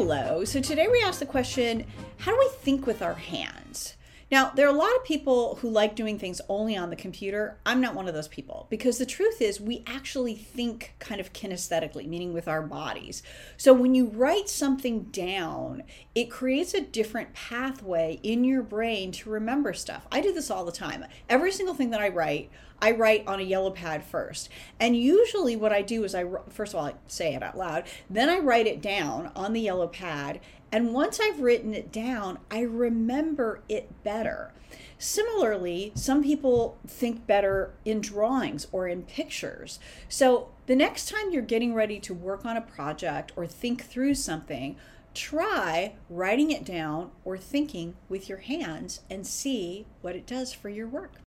Hello. 0.00 0.44
So 0.44 0.60
today 0.60 0.86
we 0.86 1.02
asked 1.02 1.18
the 1.18 1.26
question 1.26 1.84
how 2.18 2.30
do 2.30 2.38
we 2.38 2.48
think 2.60 2.86
with 2.86 3.02
our 3.02 3.14
hands? 3.14 3.96
Now, 4.30 4.50
there 4.50 4.68
are 4.68 4.72
a 4.72 4.78
lot 4.78 4.94
of 4.94 5.02
people 5.04 5.56
who 5.56 5.68
like 5.68 5.96
doing 5.96 6.20
things 6.20 6.40
only 6.48 6.76
on 6.76 6.90
the 6.90 6.94
computer. 6.94 7.58
I'm 7.66 7.80
not 7.80 7.96
one 7.96 8.06
of 8.06 8.14
those 8.14 8.28
people 8.28 8.68
because 8.70 8.98
the 8.98 9.06
truth 9.06 9.42
is, 9.42 9.60
we 9.60 9.82
actually 9.88 10.36
think 10.36 10.94
kind 11.00 11.20
of 11.20 11.32
kinesthetically, 11.32 12.06
meaning 12.06 12.32
with 12.32 12.46
our 12.46 12.62
bodies. 12.62 13.24
So 13.56 13.72
when 13.72 13.96
you 13.96 14.06
write 14.06 14.48
something 14.48 15.04
down, 15.04 15.82
it 16.14 16.30
creates 16.30 16.74
a 16.74 16.80
different 16.80 17.34
pathway 17.34 18.20
in 18.22 18.44
your 18.44 18.62
brain 18.62 19.10
to 19.12 19.30
remember 19.30 19.72
stuff. 19.72 20.06
I 20.12 20.20
do 20.20 20.32
this 20.32 20.48
all 20.48 20.64
the 20.64 20.70
time. 20.70 21.06
Every 21.28 21.50
single 21.50 21.74
thing 21.74 21.90
that 21.90 22.00
I 22.00 22.10
write, 22.10 22.52
I 22.80 22.92
write 22.92 23.26
on 23.26 23.40
a 23.40 23.44
yellow 23.44 23.70
pad 23.70 24.04
first. 24.04 24.48
And 24.78 24.96
usually, 24.96 25.56
what 25.56 25.72
I 25.72 25.82
do 25.82 26.04
is 26.04 26.14
I, 26.14 26.24
first 26.48 26.74
of 26.74 26.80
all, 26.80 26.86
I 26.86 26.94
say 27.06 27.34
it 27.34 27.42
out 27.42 27.58
loud, 27.58 27.84
then 28.08 28.28
I 28.28 28.38
write 28.38 28.66
it 28.66 28.80
down 28.80 29.32
on 29.34 29.52
the 29.52 29.60
yellow 29.60 29.88
pad. 29.88 30.40
And 30.70 30.92
once 30.92 31.18
I've 31.20 31.40
written 31.40 31.74
it 31.74 31.90
down, 31.90 32.38
I 32.50 32.60
remember 32.60 33.62
it 33.68 34.02
better. 34.04 34.52
Similarly, 34.98 35.92
some 35.94 36.22
people 36.22 36.76
think 36.86 37.26
better 37.26 37.72
in 37.84 38.00
drawings 38.00 38.66
or 38.72 38.88
in 38.88 39.04
pictures. 39.04 39.78
So 40.08 40.50
the 40.66 40.76
next 40.76 41.08
time 41.08 41.30
you're 41.30 41.42
getting 41.42 41.72
ready 41.72 42.00
to 42.00 42.12
work 42.12 42.44
on 42.44 42.56
a 42.56 42.60
project 42.60 43.32
or 43.36 43.46
think 43.46 43.84
through 43.84 44.14
something, 44.14 44.76
try 45.14 45.94
writing 46.10 46.50
it 46.50 46.64
down 46.64 47.10
or 47.24 47.38
thinking 47.38 47.96
with 48.08 48.28
your 48.28 48.38
hands 48.38 49.00
and 49.08 49.26
see 49.26 49.86
what 50.02 50.16
it 50.16 50.26
does 50.26 50.52
for 50.52 50.68
your 50.68 50.88
work. 50.88 51.20